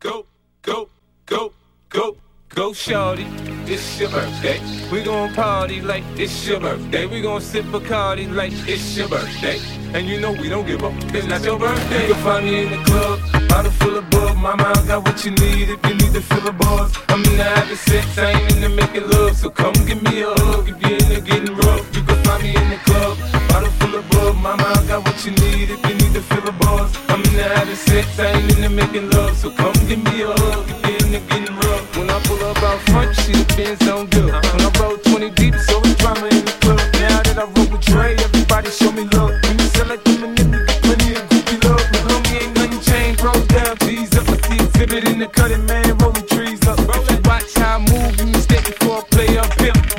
Go, 0.00 0.26
go, 0.62 0.88
go, 1.26 1.52
go, 1.88 2.16
go, 2.48 2.72
shorty. 2.72 3.26
It's 3.66 4.00
your 4.00 4.10
birthday. 4.10 4.60
We 4.90 5.02
gon' 5.02 5.34
party 5.34 5.80
like 5.80 6.04
it's 6.16 6.46
your 6.46 6.60
birthday. 6.60 7.06
We 7.06 7.20
gon' 7.22 7.40
sip 7.40 7.64
Bacardi 7.66 8.32
like 8.34 8.52
it's 8.66 8.96
your 8.96 9.08
birthday. 9.08 9.58
And 9.94 10.06
you 10.06 10.20
know 10.20 10.32
we 10.32 10.48
don't 10.48 10.66
give 10.66 10.82
up. 10.84 10.92
It's 11.14 11.26
not 11.26 11.42
your 11.42 11.58
birthday. 11.58 12.08
You 12.08 12.14
can 12.14 12.22
find 12.22 12.44
me 12.46 12.62
in 12.62 12.70
the 12.70 12.84
club. 12.84 13.48
Bottle 13.48 13.72
full 13.72 13.96
of 13.96 14.08
bug, 14.10 14.36
my 14.36 14.54
mind 14.56 14.86
got 14.88 15.04
what 15.04 15.24
you 15.24 15.30
need 15.32 15.68
if 15.70 15.84
you 15.86 15.94
need 15.94 16.12
to 16.14 16.20
fill 16.20 16.40
the 16.40 16.52
bars. 16.52 16.92
I 17.08 17.16
mean, 17.16 17.40
I 17.40 17.44
have 17.44 17.78
sex, 17.78 18.18
I 18.18 18.32
ain't 18.32 18.56
into 18.56 18.68
making 18.68 19.08
love, 19.08 19.36
so 19.36 19.50
come 19.50 19.72
give 19.86 20.02
me 20.02 20.22
a 20.22 20.28
hug 20.28 20.68
if 20.68 20.80
you're 20.82 20.92
into 20.92 21.20
getting 21.20 21.56
rough. 21.56 21.96
You 21.96 22.02
can 22.02 22.24
find 22.24 22.42
me 22.42 22.54
in 22.54 22.70
the 22.70 22.76
club. 22.84 23.27
Bottle 23.48 23.70
full 23.78 23.94
of 23.94 24.08
blood, 24.10 24.36
mama, 24.36 24.64
I 24.64 24.86
got 24.86 25.04
what 25.04 25.24
you 25.24 25.32
need 25.32 25.70
if 25.70 25.80
you 25.88 25.94
need 25.94 26.12
to 26.14 26.22
feel 26.22 26.46
a 26.48 26.52
buzz. 26.52 26.96
I'm 27.08 27.22
in 27.24 27.34
the 27.34 27.44
having 27.44 27.76
sex, 27.76 28.18
I 28.18 28.32
ain't 28.32 28.52
in 28.56 28.62
the 28.62 28.70
making 28.70 29.10
love, 29.10 29.36
so 29.36 29.50
come 29.50 29.72
give 29.88 30.02
me 30.04 30.22
a 30.22 30.28
hug 30.28 30.68
if 30.68 30.78
you're 30.86 31.00
in 31.06 31.12
the 31.12 31.20
getting 31.28 31.56
rough. 31.56 31.96
When 31.96 32.10
I 32.10 32.18
pull 32.24 32.42
up 32.44 32.62
out 32.62 32.80
front, 32.90 33.14
she's 33.16 33.44
been 33.56 33.76
so 33.80 34.06
good. 34.06 34.32
When 34.32 34.60
I 34.60 34.70
roll 34.80 34.96
20 34.98 35.30
deep, 35.30 35.54
so 35.54 35.80
it's 35.82 35.94
drama 35.96 36.26
in 36.28 36.44
the 36.44 36.54
club. 36.60 36.80
Now 37.00 37.22
that 37.22 37.38
I 37.38 37.44
roll 37.44 37.68
with 37.72 37.82
Trey, 37.82 38.14
everybody 38.16 38.70
show 38.70 38.92
me 38.92 39.04
love. 39.16 39.32
When 39.42 39.58
you 39.58 39.68
select 39.78 40.04
them 40.04 40.24
and 40.24 40.36
them, 40.38 40.52
you 40.52 40.60
get 40.66 40.82
plenty 40.82 41.08
of 41.16 41.24
groupie 41.28 41.58
love. 41.64 41.84
But 41.92 42.02
homie 42.08 42.42
ain't 42.42 42.54
nothing 42.54 42.80
changed, 42.80 43.20
bro, 43.20 43.32
down, 43.48 43.76
G's 43.82 44.12
up. 44.16 44.28
I 44.28 44.36
see 44.46 44.60
exhibit 44.60 45.08
in 45.08 45.18
the 45.18 45.28
cutting, 45.28 45.64
man, 45.66 45.96
rolling 45.98 46.26
trees 46.26 46.60
up. 46.68 46.78
You 46.78 47.18
watch 47.24 47.54
how 47.56 47.76
I 47.76 47.86
move, 47.90 48.12
you 48.20 48.26
mistake 48.26 48.66
before 48.66 49.00
I 49.00 49.02
play 49.10 49.38
up. 49.38 49.48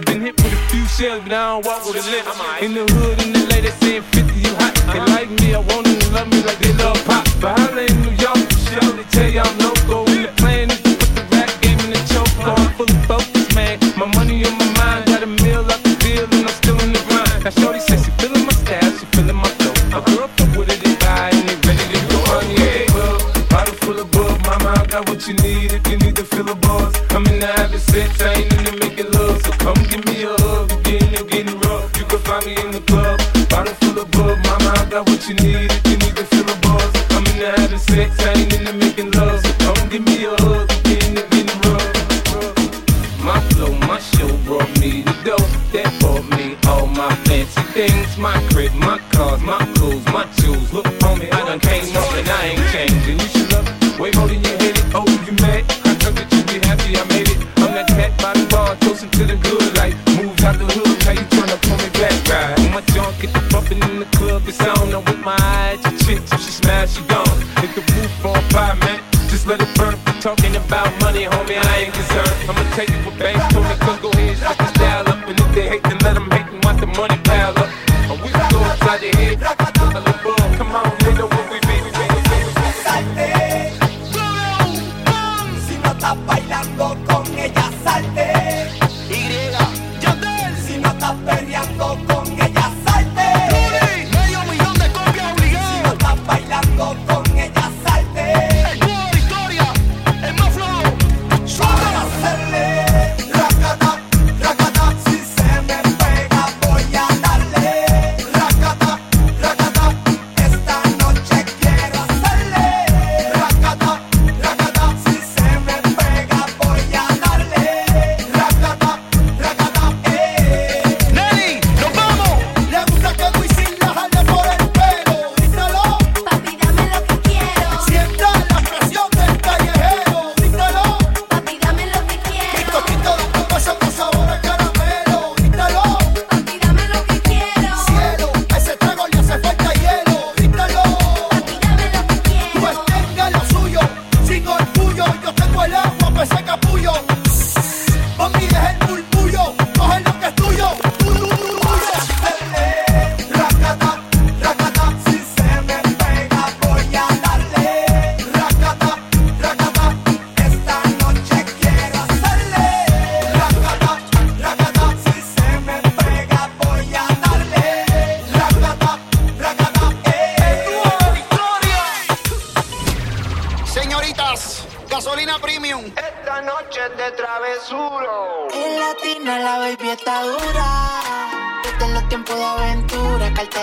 Been 0.06 0.22
hit 0.22 0.36
with 0.38 0.54
a 0.54 0.62
few 0.70 0.86
shells, 0.86 1.24
but 1.24 1.34
I 1.34 1.58
don't 1.58 1.66
walk 1.66 1.86
with 1.86 1.98
a 1.98 2.06
lift. 2.12 2.30
In 2.64 2.74
the 2.74 2.86
hood, 2.94 3.18
in 3.24 3.34
the 3.34 3.39
they 3.62 3.72
say 3.72 4.00
50, 4.00 4.40
you 4.40 4.56
hot. 4.56 4.74
They 4.94 5.00
like 5.12 5.30
me, 5.42 5.54
I 5.54 5.60
want 5.60 5.86
them 5.86 6.00
to 6.00 6.10
love 6.12 6.32
me 6.32 6.44
like 6.44 6.60
they 6.60 6.72
love 6.74 7.09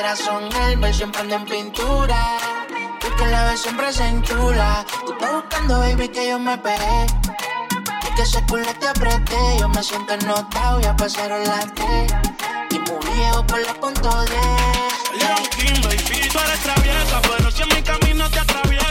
corazón 0.06 0.48
el 0.70 0.94
siempre 0.94 1.20
anda 1.20 1.34
en 1.34 1.44
pintura. 1.44 2.38
Tú 3.00 3.08
que 3.18 3.26
la 3.26 3.50
ves 3.50 3.60
siempre 3.60 3.92
se 3.92 4.06
enchula. 4.06 4.86
Tú 5.04 5.12
estás 5.12 5.32
buscando, 5.32 5.80
baby, 5.80 6.08
que 6.08 6.28
yo 6.28 6.38
me 6.38 6.56
pegué. 6.58 7.06
Tú 8.00 8.14
que 8.14 8.22
ese 8.22 8.40
culo 8.46 8.72
te 8.78 8.86
apreté. 8.86 9.58
Yo 9.58 9.68
me 9.68 9.82
siento 9.82 10.14
ennotado, 10.14 10.80
ya 10.80 10.94
pasaron 10.94 11.42
las 11.42 11.74
tres. 11.74 12.14
Y 12.70 12.78
murió 12.78 13.44
por 13.48 13.60
la 13.66 13.74
punto 13.74 14.08
de. 14.26 14.40
Leon 15.18 15.46
King, 15.56 15.82
baby, 15.82 16.28
tú 16.32 16.38
eres 16.38 16.60
traviesa, 16.60 17.20
pero 17.22 17.50
si 17.50 17.62
en 17.62 17.68
mi 17.70 17.82
camino 17.82 18.30
te 18.30 18.38
atravieso 18.38 18.85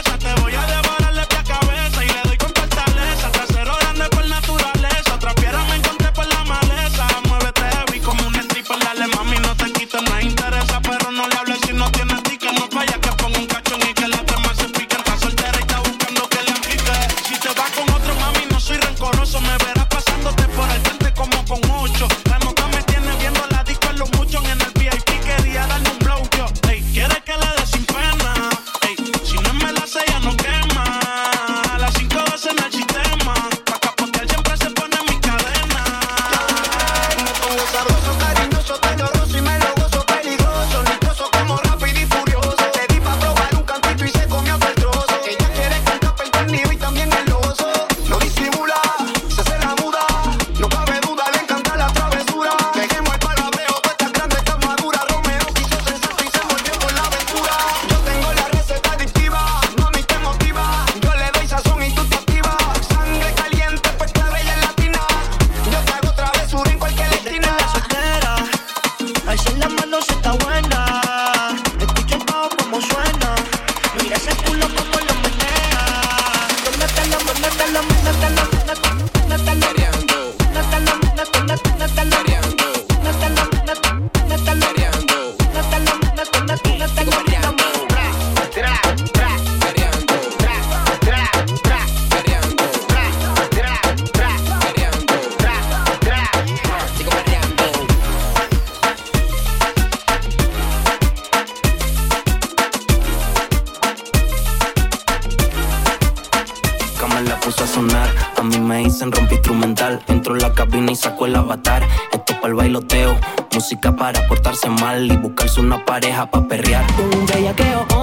una 115.76 115.84
pareja 115.84 116.26
para 116.30 116.48
perrear. 116.48 116.84
Un 117.12 117.26
bellaqueo 117.26 117.95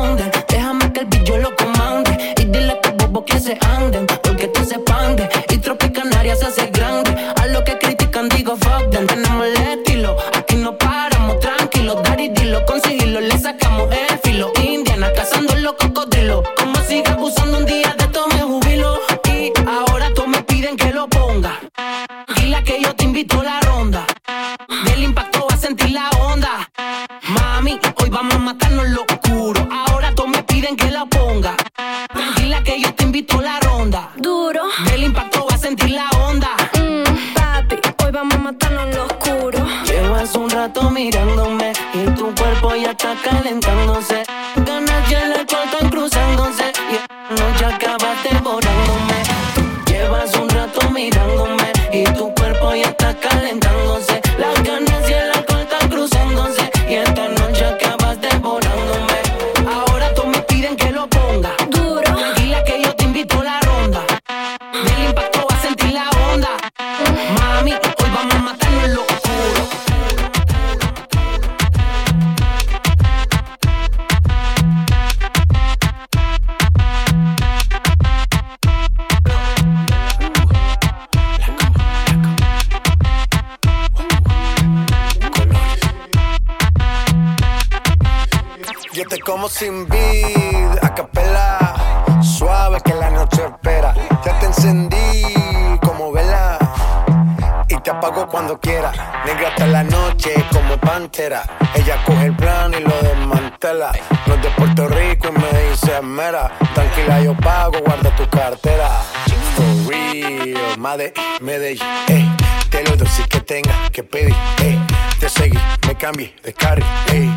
que 113.93 114.03
pedir, 114.03 114.35
ey. 114.57 114.83
Te 115.19 115.29
seguí, 115.29 115.57
me 115.87 115.95
cambié 115.95 116.33
de 116.43 116.51
carry, 116.51 116.83
ey. 117.11 117.31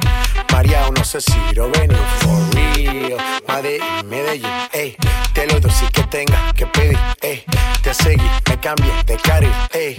María, 0.50 0.90
no 0.90 1.04
sé 1.04 1.20
si 1.20 1.38
lo 1.54 1.68
ven, 1.70 1.90
for 2.20 2.54
real. 2.54 3.18
Madrid, 3.46 3.82
Medellín, 4.06 4.50
ey. 4.72 4.96
Te 5.34 5.46
lo 5.46 5.60
doy 5.60 5.70
si 5.70 5.86
que 5.88 6.02
tenga 6.04 6.54
que 6.54 6.66
pedir, 6.66 6.98
ey. 7.20 7.44
Te 7.82 7.92
seguí, 7.92 8.28
me 8.48 8.58
cambié 8.58 8.90
de 9.04 9.16
carry, 9.18 9.52
ey. 9.72 9.98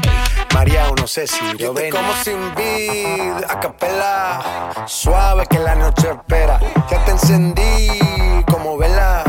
María, 0.56 0.92
no 1.00 1.06
sé 1.06 1.28
si 1.28 1.46
lo 1.60 1.74
ven. 1.76 1.92
como 1.92 2.12
sin 2.24 2.40
vid, 2.56 3.44
a 3.48 3.60
capela. 3.60 4.74
Suave 4.88 5.46
que 5.46 5.60
la 5.60 5.76
noche 5.76 6.10
espera. 6.10 6.60
Ya 6.90 7.06
te 7.06 7.12
encendí 7.12 8.44
como 8.52 8.78
vela 8.78 9.24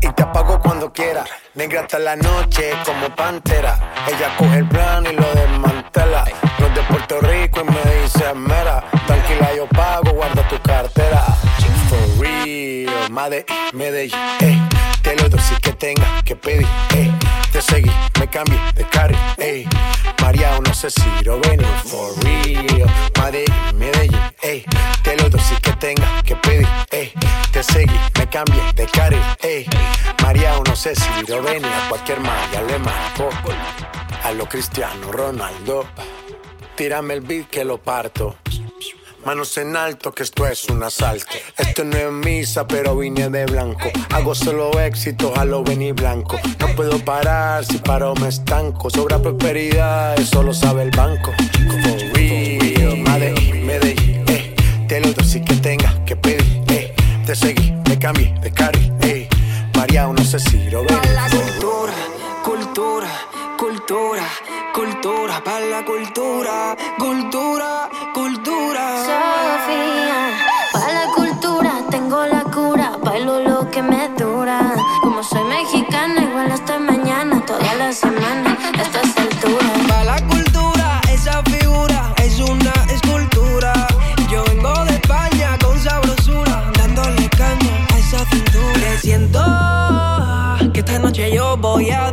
y 0.00 0.08
te 0.08 0.22
apago 0.22 0.58
cuando 0.60 0.90
quiera. 0.90 1.24
Negra 1.54 1.82
hasta 1.82 2.00
la 2.00 2.16
noche 2.16 2.72
como 2.84 3.14
pantera. 3.14 3.78
Ella 4.08 4.36
coge 4.36 4.58
el 4.58 4.68
plan 4.68 5.04
y 5.06 5.14
lo 5.14 5.34
desmantela. 5.34 6.24
De 6.72 6.82
Puerto 6.88 7.20
Rico 7.20 7.60
y 7.60 7.64
me 7.64 8.02
dice 8.02 8.34
mera. 8.34 8.82
Tranquila, 9.06 9.54
yo 9.54 9.66
pago, 9.68 10.10
guarda 10.12 10.48
tu 10.48 10.58
cartera. 10.60 11.22
For 11.88 12.24
real, 12.24 13.10
Made, 13.10 13.44
Medellín, 13.72 14.18
ey. 14.40 14.60
Te 15.02 15.14
lo 15.16 15.28
doy 15.28 15.38
si 15.40 15.54
que 15.56 15.72
tenga 15.72 16.22
que 16.24 16.34
pedir, 16.34 16.66
ey. 16.96 17.12
Te 17.52 17.60
seguí, 17.60 17.90
me 18.18 18.26
cambié 18.26 18.58
de 18.74 18.84
carry, 18.88 19.16
ey. 19.36 19.68
María, 20.20 20.58
no 20.66 20.74
sé 20.74 20.90
si 20.90 21.08
lo 21.24 21.38
ven, 21.40 21.60
for 21.84 22.12
real. 22.24 22.90
Made, 23.18 23.44
Medellín, 23.74 24.18
ey. 24.42 24.64
Te 25.02 25.16
lo 25.16 25.28
doy 25.28 25.40
si 25.40 25.54
que 25.56 25.72
tenga 25.72 26.22
que 26.22 26.34
pedir, 26.36 26.68
ey. 26.90 27.12
Te 27.52 27.62
seguí, 27.62 28.00
me 28.18 28.26
cambié 28.28 28.62
de 28.74 28.86
carry, 28.86 29.20
ey. 29.42 29.68
María, 30.22 30.54
no 30.66 30.74
sé 30.74 30.94
si 30.96 31.26
lo 31.28 31.42
ven, 31.42 31.64
a 31.64 31.88
cualquier 31.88 32.18
María 32.20 32.62
le 32.62 32.78
marco. 32.78 33.28
A 34.24 34.32
lo 34.32 34.48
Cristiano 34.48 35.12
Ronaldo, 35.12 35.86
tírame 36.76 37.14
el 37.14 37.20
beat 37.20 37.48
que 37.48 37.64
lo 37.64 37.78
parto. 37.78 38.36
Manos 39.24 39.56
en 39.56 39.74
alto, 39.74 40.12
que 40.12 40.22
esto 40.22 40.46
es 40.46 40.64
un 40.68 40.82
asalto. 40.82 41.32
Esto 41.56 41.82
no 41.84 41.96
es 41.96 42.12
misa, 42.12 42.66
pero 42.66 42.96
vine 42.96 43.30
de 43.30 43.46
blanco. 43.46 43.90
Hago 44.10 44.34
solo 44.34 44.78
éxito, 44.78 45.32
a 45.34 45.46
lo 45.46 45.64
venir 45.64 45.94
blanco. 45.94 46.38
No 46.58 46.68
puedo 46.76 46.98
parar, 46.98 47.64
si 47.64 47.78
paro 47.78 48.14
me 48.16 48.28
estanco. 48.28 48.90
Sobra 48.90 49.18
prosperidad, 49.18 50.18
eso 50.20 50.42
lo 50.42 50.52
sabe 50.52 50.82
el 50.82 50.90
banco. 50.90 51.32
For 51.72 52.14
real, 52.14 52.98
Medellín, 52.98 53.66
Medellín, 53.66 54.24
eh. 54.28 54.54
Te 54.86 55.00
lo 55.00 55.12
doy 55.12 55.24
si 55.26 55.40
que 55.40 55.54
tenga 55.54 56.04
que 56.04 56.16
pedir, 56.16 56.62
eh. 56.68 56.94
Te 57.24 57.34
seguí, 57.34 57.72
me 57.88 57.98
cambié 57.98 58.34
de 58.42 58.52
carry, 58.52 58.92
eh. 59.00 59.28
María, 59.74 60.06
no 60.06 60.22
sé 60.22 60.38
si 60.38 60.58
lo 60.70 60.84
ven. 60.84 61.03
La 65.74 65.84
cultura, 65.84 66.76
cultura, 66.98 67.88
cultura. 68.14 68.84
Sofía, 69.08 70.20
para 70.72 70.92
la 71.00 71.06
cultura 71.12 71.72
tengo 71.90 72.24
la 72.26 72.42
cura, 72.44 72.96
bailo 73.02 73.40
lo 73.40 73.68
que 73.72 73.82
me 73.82 74.08
dura. 74.16 74.58
Como 75.02 75.24
soy 75.24 75.42
mexicana, 75.44 76.22
igual 76.22 76.52
hasta 76.52 76.78
mañana, 76.78 77.44
toda 77.44 77.74
la 77.74 77.92
semana, 77.92 78.56
a 78.78 78.82
estas 78.82 79.16
alturas. 79.16 79.72
Para 79.88 80.04
la 80.04 80.18
cultura, 80.28 81.00
esa 81.12 81.42
figura 81.42 82.14
es 82.18 82.38
una 82.38 82.74
escultura. 82.96 83.72
Yo 84.30 84.44
vengo 84.44 84.74
de 84.84 84.94
España 84.94 85.58
con 85.60 85.76
sabrosura, 85.80 86.70
dándole 86.78 87.28
caña 87.30 87.74
a 87.92 87.98
esa 87.98 88.20
cintura. 88.26 88.74
Que 88.80 88.98
siento 88.98 89.42
que 90.72 90.80
esta 90.80 91.00
noche 91.00 91.32
yo 91.34 91.56
voy 91.56 91.90
a 91.90 92.12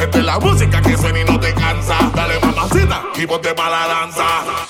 Esta 0.00 0.18
es 0.18 0.24
la 0.24 0.38
música 0.38 0.80
que 0.80 0.96
suena 0.96 1.20
y 1.20 1.24
no 1.24 1.40
te 1.40 1.52
cansa. 1.54 1.98
Dale 2.14 2.38
mamacita 2.40 3.02
y 3.16 3.26
ponte 3.26 3.52
pa' 3.54 3.68
la 3.68 3.86
danza. 3.88 4.67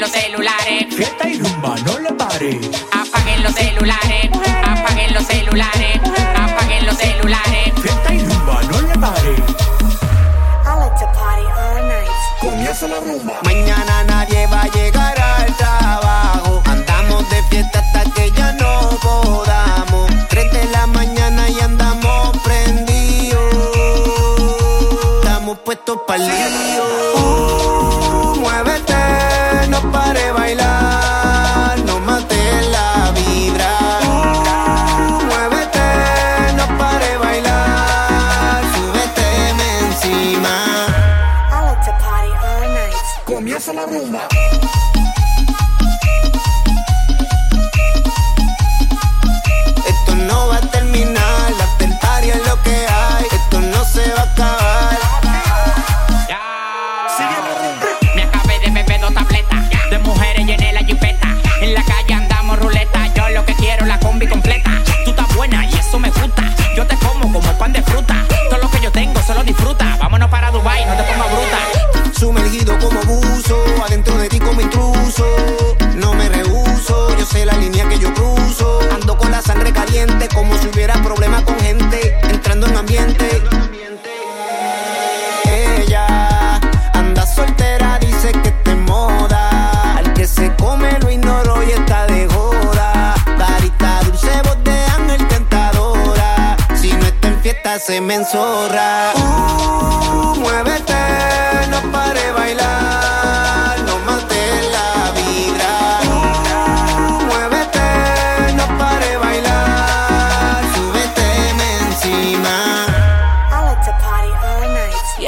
no 0.00 0.38
me. 0.38 0.39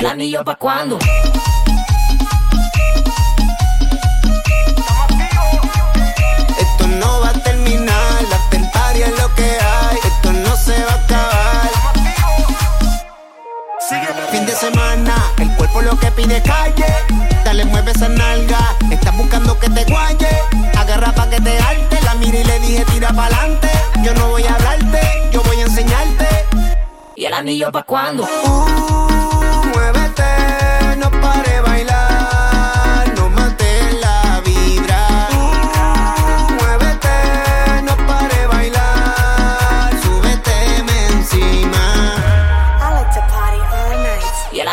el 0.03 0.07
anillo 0.07 0.43
pa' 0.43 0.57
cuando. 0.57 0.99
Esto 6.59 6.89
no 6.89 7.21
va 7.21 7.29
a 7.29 7.33
terminar, 7.35 8.23
la 8.29 8.39
tentaria 8.51 9.07
es 9.07 9.17
lo 9.17 9.33
que 9.37 9.45
hay, 9.45 9.99
esto 10.03 10.33
no 10.33 10.57
se 10.57 10.73
va 10.87 10.93
a 10.93 11.05
acabar. 11.05 11.71
Sígueme. 13.89 14.23
Fin 14.33 14.45
de 14.45 14.53
semana, 14.57 15.15
el 15.39 15.55
cuerpo 15.55 15.83
lo 15.83 15.97
que 15.97 16.11
pide 16.11 16.43
calle, 16.43 16.93
dale 17.45 17.65
mueve 17.65 17.93
esa 17.93 18.09
nalga, 18.09 18.75
estás 18.91 19.17
buscando 19.17 19.57
que 19.61 19.71
te 19.71 19.85
guaye, 19.85 20.37
agarra 20.77 21.13
pa' 21.13 21.31
que 21.31 21.41
te 21.41 21.57
alte, 21.61 22.01
la 22.03 22.15
mira 22.15 22.39
y 22.39 22.45
le 22.45 22.59
dije 22.59 22.85
tira 22.87 23.13
pa'lante, 23.13 23.71
yo 24.03 24.13
no 24.15 24.31
voy 24.31 24.43
a 24.47 24.55
hablarte, 24.57 25.31
yo 25.31 25.45
voy 25.45 25.61
a 25.61 25.63
enseñarte. 25.63 26.27
¿Y 27.15 27.25
el 27.25 27.35
anillo 27.35 27.71
pa' 27.71 27.85
cuando? 27.85 28.25
Uh, 28.25 29.12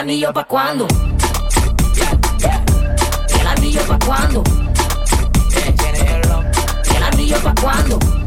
anillo 0.09 0.33
pa' 0.33 0.43
cuándo? 0.43 0.87
¿Y 3.29 3.39
el 3.39 3.47
anillo 3.47 3.81
pa' 3.87 3.99
cuándo? 3.99 4.43
¿Y 6.91 6.95
el 6.95 7.03
anillo 7.03 7.37
pa' 7.43 7.53
cuándo? 7.61 8.18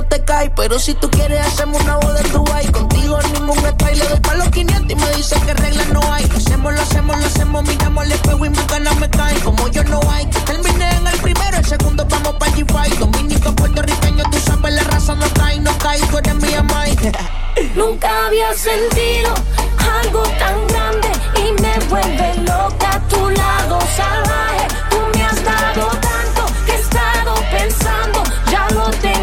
no 0.00 0.08
te 0.08 0.24
cae. 0.24 0.50
Pero 0.50 0.78
si 0.78 0.94
tú 0.94 1.10
quieres, 1.10 1.40
hacemos 1.46 1.82
una 1.82 1.96
boda 1.96 2.20
en 2.20 2.32
Dubai. 2.32 2.66
Contigo 2.72 3.18
ningún 3.34 3.58
style. 3.58 3.98
Le 3.98 4.08
doy 4.08 4.20
pa' 4.20 4.34
los 4.34 4.48
500 4.48 4.90
y 4.90 4.94
me 4.94 5.10
dicen 5.16 5.40
que 5.42 5.54
reglas 5.54 5.88
no 5.88 6.00
hay. 6.12 6.26
Lo 6.26 6.36
hacemos, 6.36 6.74
lo 6.74 6.82
hacemos, 6.82 7.18
lo 7.18 7.26
hacemos. 7.26 7.64
Miramos 7.64 8.04
el 8.04 8.12
espejo 8.12 8.44
y 8.44 8.50
mis 8.50 8.66
ganas 8.66 8.96
me 8.96 9.10
caen. 9.10 9.40
Como 9.40 9.68
yo 9.68 9.84
no 9.84 10.00
hay, 10.10 10.26
terminé 10.26 10.90
en 10.96 11.06
el 11.06 11.18
primero. 11.18 11.56
El 11.56 11.64
segundo 11.64 12.06
vamos 12.08 12.34
pa' 12.34 12.46
G5. 12.46 12.98
Dominico, 12.98 13.52
puertorriqueño, 13.54 14.24
tú 14.30 14.38
sabes, 14.38 14.74
la 14.74 14.82
raza 14.84 15.14
no 15.14 15.28
cae, 15.34 15.60
no 15.60 15.76
cae. 15.78 16.00
Tú 16.10 16.18
eres 16.18 16.34
mía, 16.36 16.62
Mike. 16.62 17.12
Nunca 17.74 18.26
había 18.26 18.54
sentido 18.54 19.34
algo 20.02 20.22
tan 20.22 20.66
grande 20.68 21.08
y 21.36 21.60
me 21.60 21.78
vuelve 21.90 22.34
loca 22.46 22.94
a 22.94 23.00
tu 23.08 23.28
lado 23.30 23.78
salvaje. 23.96 24.66
Tú 24.90 24.96
me 25.14 25.24
has 25.24 25.44
dado 25.44 25.86
tanto 26.08 26.46
que 26.64 26.72
he 26.72 26.76
estado 26.76 27.34
pensando, 27.50 28.22
ya 28.50 28.68
lo 28.70 28.90
tengo 29.02 29.19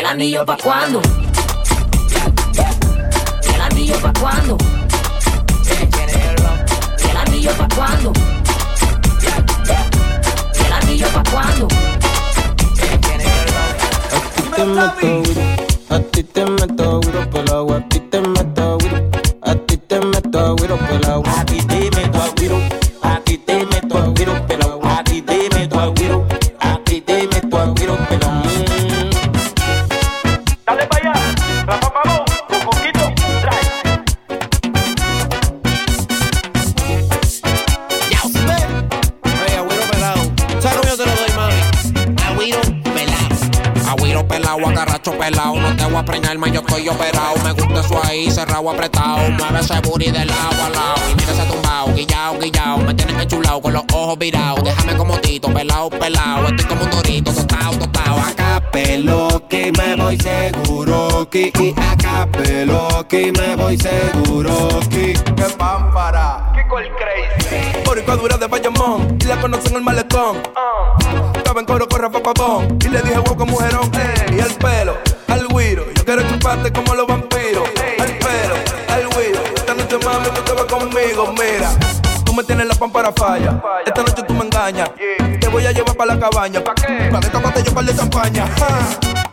el 0.00 0.06
anillo 0.06 0.46
pa' 0.46 0.56
cuando, 0.56 1.02
¿Y 3.44 3.54
el 3.54 3.60
anillo 3.60 4.00
pa' 4.00 4.12
cuando. 4.18 4.79
Seguro. 60.64 61.28
Que 61.30 61.52
y 61.58 61.74
acá 61.80 62.26
pelo 62.32 63.06
que 63.08 63.32
me 63.32 63.56
voy 63.56 63.76
seguro. 63.76 64.80
Que 64.90 65.12
Que 65.12 65.44
pámpara. 65.56 66.52
Kiko 66.54 66.78
el 66.78 66.90
crazy. 66.90 67.82
Boricua 67.84 68.16
dura 68.16 68.36
de 68.36 68.46
Bayamón 68.46 69.18
y 69.20 69.24
la 69.24 69.40
conocen 69.40 69.72
en 69.72 69.76
el 69.78 69.82
malecón. 69.82 70.42
Estaba 71.34 71.60
en 71.60 71.66
coro 71.66 71.88
con 71.88 72.00
Rafa 72.00 72.22
Pavón 72.22 72.78
y 72.84 72.88
le 72.88 73.02
dije 73.02 73.22
con 73.22 73.48
mujerón. 73.50 73.90
Y 74.36 74.40
al 74.40 74.54
pelo, 74.54 74.96
al 75.28 75.46
guiro, 75.48 75.84
yo 75.94 76.04
quiero 76.04 76.22
chuparte 76.22 76.72
como 76.72 76.94
los 76.94 77.06
vampiros. 77.06 77.68
Al 77.98 78.18
pelo, 78.18 78.54
al 78.88 79.08
guiro, 79.08 79.40
esta 79.54 79.74
noche 79.74 79.98
mami 80.04 80.28
tú 80.34 80.42
te 80.42 80.52
vas 80.52 80.64
conmigo, 80.64 81.32
mira. 81.32 81.70
Tú 82.24 82.34
me 82.34 82.44
tienes 82.44 82.66
la 82.66 82.74
pámpara 82.74 83.12
falla, 83.12 83.60
esta 83.84 84.02
noche 84.02 84.22
tú 84.22 84.34
me 84.34 84.44
engañas. 84.44 84.90
Te 85.40 85.48
voy 85.48 85.66
a 85.66 85.72
llevar 85.72 85.96
para 85.96 86.14
la 86.14 86.20
cabaña, 86.20 86.62
¿pa' 86.62 86.74
qué? 86.76 87.08
Pa' 87.10 87.18
destaparte 87.18 87.62
yo 87.64 87.74
par 87.74 87.84
de 87.84 87.96
champaña. 87.96 88.46
ja. 88.46 89.29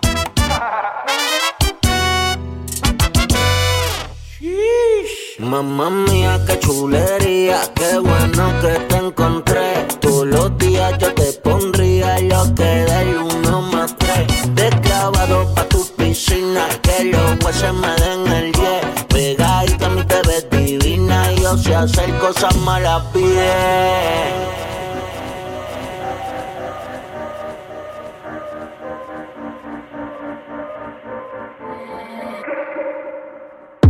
Mamá 5.39 5.91
mía, 5.91 6.39
qué 6.47 6.58
chulería, 6.58 7.62
qué 7.76 8.00
bueno 8.00 8.60
que 8.60 8.80
te 8.89 8.97
encontré. 8.97 9.86
Todos 10.02 10.26
los 10.26 10.58
días 10.58 10.97
yo 10.97 11.13
te 11.13 11.32
pondría 11.43 12.17
lo 12.21 12.56
que 12.56 12.63
de 12.63 13.17
uno 13.19 13.62
más 13.62 13.95
tres. 14.00 14.26
De 14.56 14.67
clavado 14.82 15.54
pa' 15.54 15.69
tu 15.69 15.86
piscina, 15.95 16.67
que 16.82 17.04
los 17.12 17.45
huesos 17.45 17.71
me 17.76 17.93
den 18.02 18.28
el 18.34 18.52
10. 18.52 19.06
Pegadita 19.10 19.86
a 19.86 19.89
mí 19.89 20.04
te 20.06 20.21
ves 20.28 20.50
divina 20.50 21.32
y 21.32 21.41
yo 21.41 21.56
sé 21.56 21.76
hacer 21.76 22.17
cosas 22.17 22.56
malas 22.58 23.04
bien. 23.13 24.58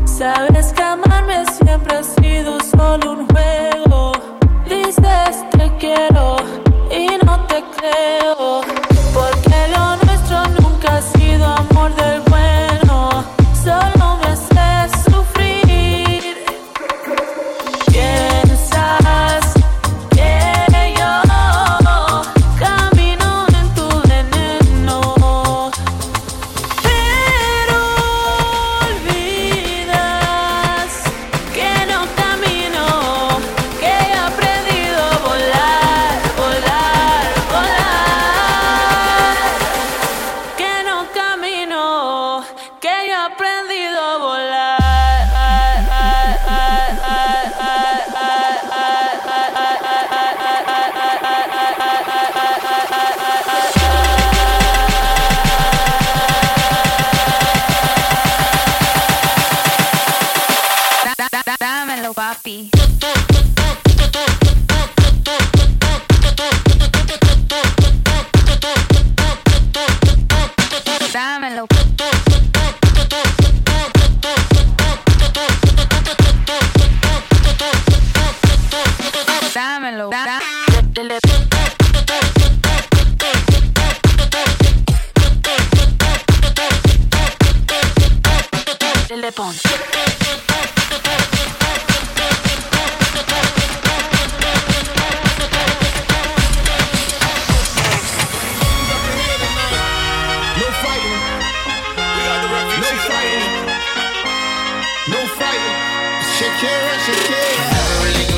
Sabes 0.05 0.73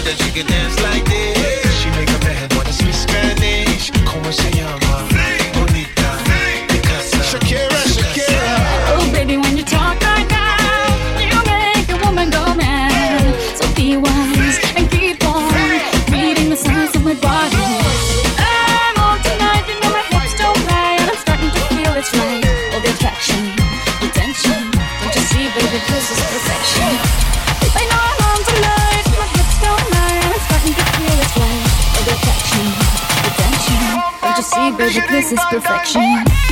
that 0.10 0.26
you 0.26 0.32
could 0.34 0.48
dance 0.48 0.82
like 0.82 1.06
this. 1.06 1.82
She 1.82 1.90
make 1.92 2.10
a 2.10 2.20
man 2.26 2.50
wanna 2.56 2.74
speak 2.74 2.94
Spanish. 2.94 3.92
¿Cómo 4.06 4.32
se 4.32 4.50
llama? 4.52 4.89
This 35.20 35.34
is 35.34 35.40
perfection. 35.50 36.49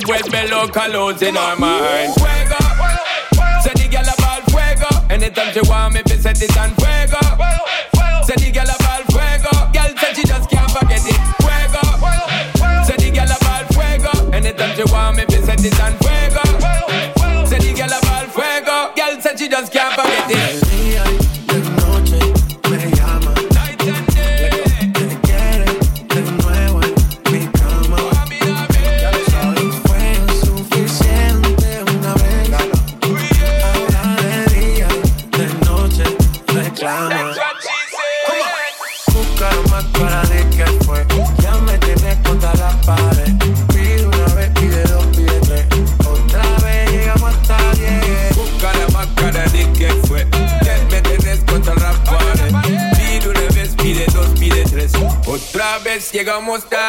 step 0.00 0.24
with 0.24 0.32
me 0.32 0.50
local 0.50 0.88
loads 0.90 1.22
in 1.22 1.36
our 1.36 1.56
mind. 1.56 2.14
Fuego, 2.14 2.58
say 3.62 3.72
the 3.74 3.88
girl 3.90 4.02
about 4.02 4.42
fuego. 4.50 5.06
Anytime 5.10 5.52
she 5.52 5.60
want 5.68 5.94
me, 5.94 6.02
be 6.02 6.16
set 6.16 6.40
it 6.42 6.56
on 6.56 6.70
fuego. 6.76 6.99
vamos 56.40 56.64
a 56.72 56.79